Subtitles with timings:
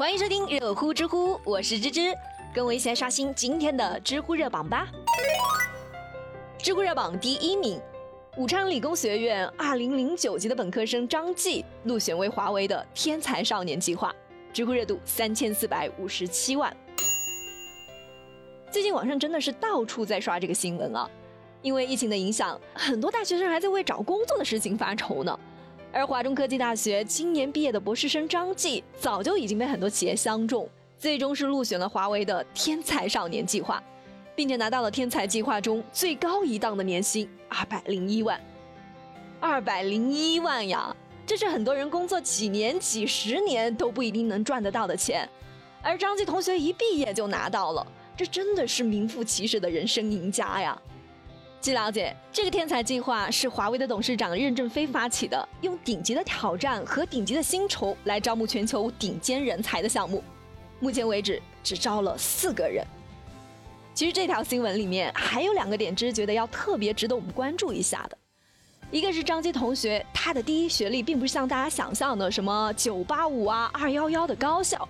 [0.00, 2.14] 欢迎收听热乎知乎，我是芝芝，
[2.54, 4.88] 跟我一起来刷新今天的知乎热榜吧。
[6.56, 7.78] 知乎热榜第一名，
[8.38, 14.10] 武昌理工学院二零零九级的本科生张继入选为华为的天才少年计划，
[14.54, 16.74] 知乎热度三千四百五十七万。
[18.70, 21.06] 最近网上真的是到处在刷这个新闻啊，
[21.60, 25.38] 因为疫情的影响，很多大学生还在为找工作的事情发愁呢。
[25.92, 33.82] 而华中科技大学今年毕业的博士生张继，早就已经被很多企业相中，最终是入选了华为的天才少年计划，
[34.36, 38.40] 并且拿到了天才计划中最高一档的年薪二百零一万。
[39.40, 40.94] 二百零一万呀，
[41.26, 45.28] 这是很多人工作几年、几十年都不一定能赚得到的钱，
[45.82, 47.84] 而张继同学一毕业就拿到了，
[48.16, 50.80] 这真的是名副其实的人生赢家呀。
[51.60, 60.24] 据了解，这个天才计划是华为的董事长任正非发起的，用顶级的挑战和顶级的薪酬来招募全球顶尖人才的项目。
[60.78, 62.82] 目前为止，只招了四个人。
[63.92, 68.16] 其实这条新闻里面还有两个点，是觉得要特别值得我们关注一下的。
[68.90, 74.88] 一个是张基同学，他的第一学历并不是像大家想象的什么九八五啊、二幺幺的高校，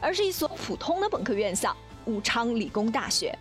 [0.00, 3.36] 而是一所普通的本科院校——武昌理工大学。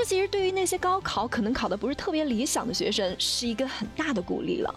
[0.00, 4.74] 这其实对于那些高考可能考得不是特别理想的学生，是一个很大的鼓励了。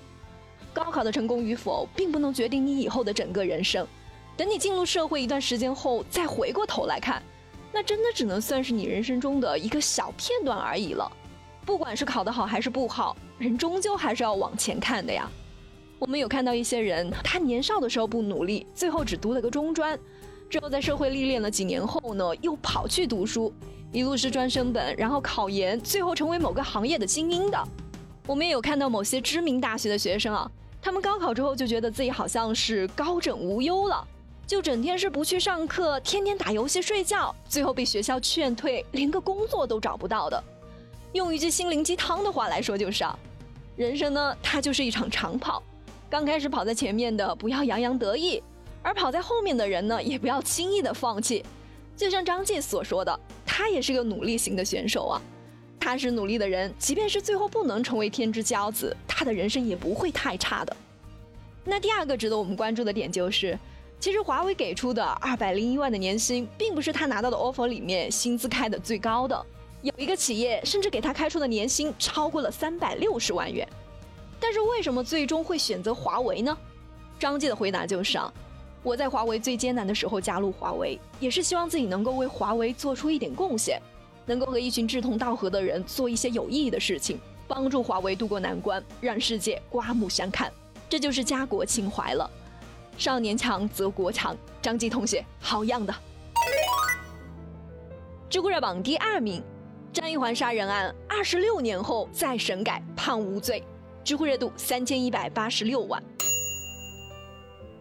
[0.74, 3.88] 高考的成功与否，并不能决定你以后的整个人生。
[4.36, 7.24] 等你进入社会一段时间后，再回过头来看，
[7.72, 11.10] 那真的只能算是你人生中的一个小片段而已了。
[11.66, 15.32] 不管是考得好还是不好，人终究还是要往前看的呀。
[16.00, 19.98] 我们有看到一些人，他年少的时候不努力，最后只读了个中专，
[20.50, 23.54] 之后在社会历练了几年后呢，又跑去读书。
[23.94, 27.64] 一路是专升本，然后考研，最后成为某个行业的精英的。
[28.26, 30.50] 我们也有看到某些知名大学的学生啊，
[30.82, 34.04] 他们高考之后就觉得自己好像是高枕无忧了，
[34.48, 40.44] 就整天是不去上课，天天打游戏睡觉，最后被学校劝退，连个工作都找不到的。
[41.12, 43.16] 用一句心灵鸡汤的话来说，就是啊，
[43.76, 45.62] 人生呢，它就是一场长跑，
[46.10, 48.42] 刚开始跑在前面的不要洋洋得意，
[48.82, 51.46] 而跑在后面的人呢，也不要轻易的放弃。
[51.96, 53.20] 就像张继所说的。
[53.56, 55.22] 他也是个努力型的选手啊，
[55.80, 60.76] 踏实努力的人，即便是最后不能成为天之骄子，他的人生也不会太差的。
[61.64, 63.56] 那第二个值得我们关注的点就是，
[64.00, 69.46] 其实华为给出的二百零一万的年薪，并不是他拿到的 offer 里面薪资开的最高的，
[69.84, 73.68] 有一个企业甚至给他开出的年薪超过了三百六十万元。
[74.40, 76.58] 但是为什么最终会选择华为呢？
[77.20, 78.34] 张继的回答就是啊。
[78.84, 83.82] 我在华为最艰难的时候加入华为，也是希望自己能够为华为做出一点贡献，
[84.26, 87.18] 能够和一群志同道合的人做一些有意义的事情，
[87.48, 90.52] 帮助华为渡过难关，让世界刮目相看。
[90.90, 92.30] 这就是家国情怀了。
[92.98, 95.96] 少年强则国强，张继同学好样的。
[98.30, 99.42] 知乎热榜第二名，
[99.94, 103.64] 张玉环杀人案二十六年后再审改判无罪，
[104.04, 106.04] 知乎热度三千一百八十六万。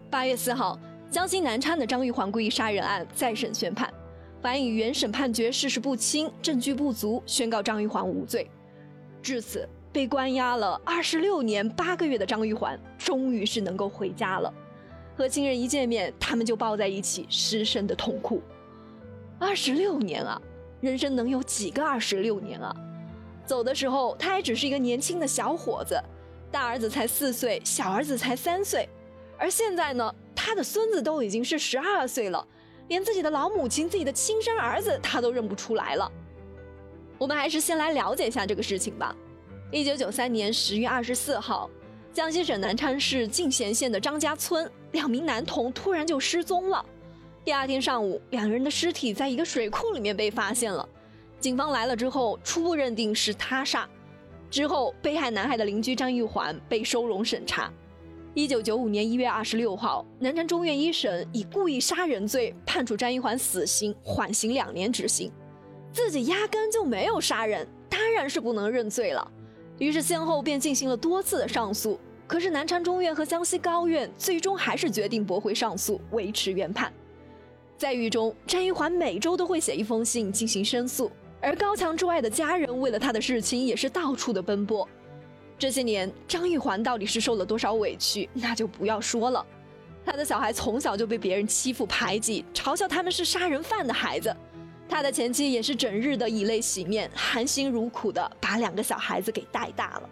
[0.09, 0.79] 八月四号。
[1.13, 3.93] 江西南昌的张玉环故意杀人案再审宣判，
[4.41, 8.51] 法院以原审判决事实不清、证据不足，宣告张玉环无罪。
[9.21, 14.51] 至此，被关押了二十六年八个月的张玉环，终于是能够回家了。
[15.15, 18.41] 和亲人一见面，他们就抱在一起，失声的痛哭。
[19.39, 20.41] 二十六年啊，
[20.81, 22.75] 人生能有几个二十六年啊？
[23.45, 26.03] 走的时候，他还只是一个年轻的小伙子，
[26.51, 28.89] 大儿子才四岁，小儿子才三岁，
[29.37, 30.11] 而现在呢？
[30.35, 32.47] 他的孙子都已经是十二岁了，
[32.89, 36.11] 连自己的老母亲、自己的亲生儿子他都认不出来了。
[37.19, 39.15] 我们还是先来了解一下这个事情吧。
[39.71, 41.71] 一九九三年十月二十四号，
[42.13, 46.85] 江西省南昌市进贤县的张家村两名男童突然就失踪了。
[47.45, 50.89] 第二天上午，两人的尸体在一个水库里面被发现了。
[51.41, 53.89] 警方来了之后，初步认定是他杀。
[54.51, 57.73] 之后，被害男孩的邻居张玉环被收容审查。
[58.35, 65.31] 一九九五年一月二十六号，南昌中院一审以故意杀人罪判处张玉环死刑，缓刑两年执行。
[65.93, 69.31] 自己压根就没有杀人，当然是不能认罪了。
[69.79, 76.91] 于是先后便进行了多次的上诉，可是南昌中院和江西高院最终还是决定驳回上诉，维持原判。
[77.77, 81.13] 在狱中，张玉环每周都会写一封信进行申诉，
[81.43, 84.89] 而高墙之外的家人为了他的事情也是到处的奔波。
[85.63, 89.47] 这些年，张玉环到底是受了多少委屈， 那就不要说了。
[90.05, 94.37] 他的小孩从小就被别人欺负排挤，嘲笑他们是杀人犯的孩子。
[94.89, 100.11] 他的前妻也是整日的以泪洗面，含辛茹苦的把两个小孩子给带大了。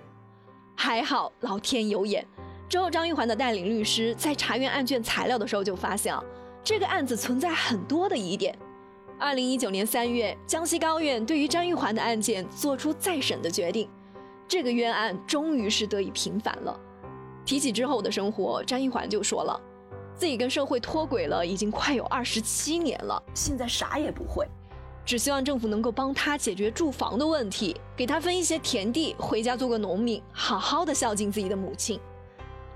[0.76, 2.24] 还好老天有眼，
[2.68, 6.22] 之后张玉环的带领律师在查阅案卷材料的时候就发现啊，
[6.62, 8.56] 这个案子存在很多的疑点。
[9.18, 13.90] 二零一九年三月，江西高院对于张玉环的案件作出再审的决定，
[14.50, 16.76] 这个冤案终于是得以平反了。
[17.44, 19.60] 提起之后的生活，张玉环就说了，
[20.16, 24.44] 自己跟社会脱轨了，已经快有二十七年了，现在啥也不会，
[25.06, 32.00] 只希望政府能够帮他解决住房的问题，给他分一些田地，回家做个农民，好好的孝敬自己的母亲。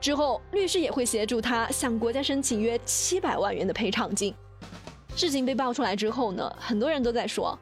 [0.01, 4.33] 之后，律师也会协助他向国家申请约七百万元的赔偿金。
[5.17, 7.59] 事情被爆出来之后呢，很多人都在说，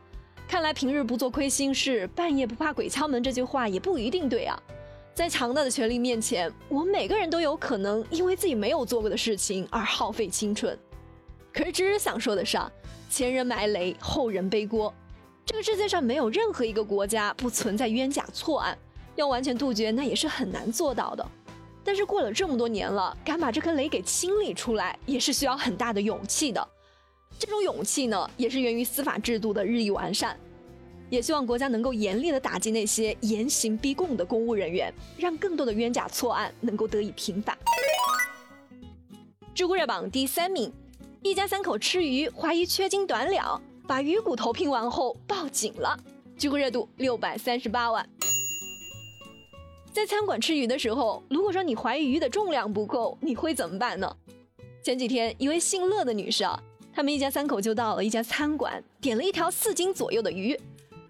[0.52, 4.54] 看来平日不做亏心事，半夜不怕鬼敲门这句话也不一定对啊。
[5.14, 10.78] 在强大的权力面前，我们每个人都有可能因为自己没有做过的事情而耗费青春。
[11.54, 12.70] 可是芝芝想说的是，啊，
[13.08, 14.92] 前人埋雷，后人背锅。
[15.46, 18.76] 这个世界上没有任何一个国家不存在冤假错案，
[19.16, 21.26] 要完全杜绝那也是很难做到的。
[21.82, 26.68] 但是过了这么多年了，敢把这颗雷给清理出来，也是需要很大的勇气的。
[27.38, 30.38] 这种勇气呢，也是源于司法制度的日益完善。
[31.10, 37.56] 也希望国家能够严厉的打击那些严刑逼供的公务人员，让更多的冤假错案能够得以平反。
[39.54, 40.72] 知乎热榜第三名，
[41.22, 45.98] 一家三口吃鱼，怀疑缺斤短两，把鱼骨头拼完后报警了。
[46.38, 48.08] 知乎热度六百三十八万。
[49.92, 54.16] 在餐馆吃鱼的时候，如果说你怀疑鱼的重量不够，你会怎么办呢？
[54.82, 56.58] 前几天，一位姓乐的女士啊，
[56.94, 60.58] 他们一家三口就到了一家餐馆，点了一条四斤左右的鱼。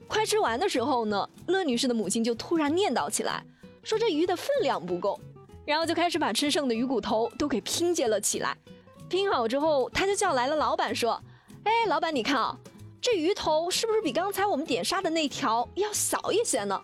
[0.07, 3.45] 快吃完的时候呢，乐女士的母亲就突然念叨起来，
[3.83, 5.19] 说这鱼的分量不够，
[5.65, 8.57] 然后就开始把吃剩的鱼骨头都给拼接了起来。
[9.09, 11.21] 拼好之后，他就叫来了老板说
[11.65, 12.57] ：“哎，老板，你看啊，
[13.01, 16.81] 这鱼头是不是比刚才我们点杀的那条要小一些呢？”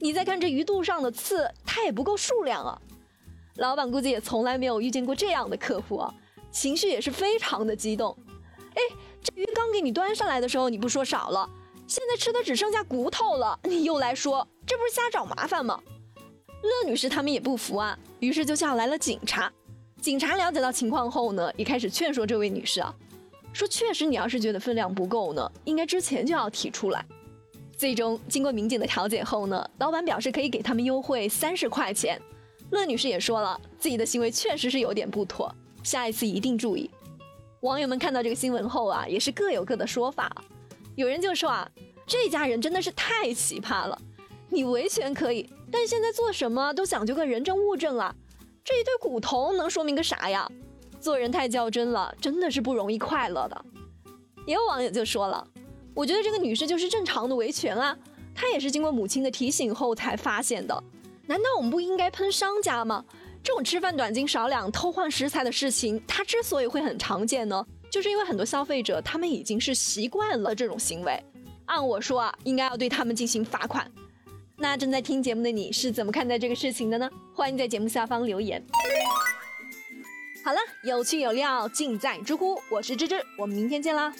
[0.00, 2.80] 你再看这鱼肚上的刺，它也不够数量啊！
[3.56, 6.14] 老板估计也从来没有遇见过这样的客户啊，
[6.50, 8.16] 情绪也是非常的激动。
[8.74, 8.82] 哎，
[9.22, 11.48] 这鱼刚给你端上来的时候你不说少了，
[11.86, 15.80] 现在吃的只剩下骨头了，你又来说，这不是瞎找麻烦吗？
[16.62, 19.50] 乐女士他们也不服啊，于是就叫来了警察。
[20.00, 22.94] 警察了解到情况后呢，也开始劝说这位女士啊，
[23.52, 27.04] 说确实你要是觉得分量不够呢，应该之前就要提出来。
[27.76, 32.20] 最终经过民警的调解后呢，老板表示可以给他们优惠三十块钱。
[32.70, 36.90] 乐女士也说了，自己的行为确实是有点不妥，下一次一定注意。
[37.60, 40.30] 网友们看到这个新闻后啊，也是各有各的说法。
[40.94, 41.70] 有人就说啊，
[42.06, 44.00] 这家人真的是太奇葩了。
[44.48, 48.14] 你维权可以，但现在做什么都讲究个人证物证啊，
[48.64, 50.50] 这一堆骨头能说明个啥呀？
[51.00, 53.64] 做人太较真了，真的是不容易快乐的。
[54.46, 55.46] 也有网友就说了。
[55.92, 57.96] 我觉得这个女士就是正常的维权啊，
[58.34, 60.82] 她也是经过母亲的提醒后才发现的。
[61.26, 63.04] 难道我们不应该喷商家吗？
[63.42, 71.18] 这种吃饭短斤少两、偷换食材的事情，它之所以会很常见呢，就是因为很多消费者他们已经是习惯了这种行为。
[71.66, 73.90] 按我说啊，应该要对他们进行罚款。
[74.56, 77.08] 那正在听节目的你是怎么看待这个事情的呢？
[77.34, 78.62] 欢迎在节目下方留言。
[80.44, 84.12] 好了，有趣有料尽在知乎，我是芝芝，我们明天见啦。